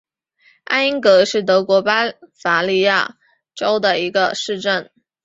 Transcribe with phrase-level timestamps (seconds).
[0.63, 3.19] 艾因格是德国巴伐利亚
[3.53, 4.89] 州的一个市镇。